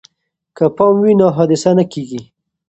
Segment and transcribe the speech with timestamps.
[0.57, 2.21] که پام وي نو حادثه نه کیږي.